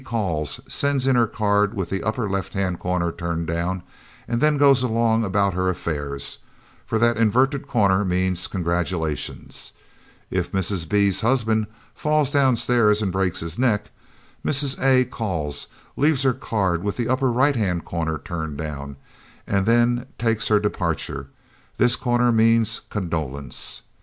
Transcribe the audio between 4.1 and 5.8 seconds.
and then goes along about her